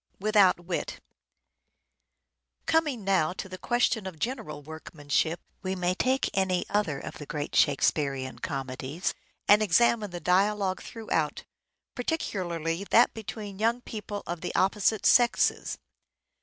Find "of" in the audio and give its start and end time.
4.07-4.17, 6.99-7.19, 14.25-14.41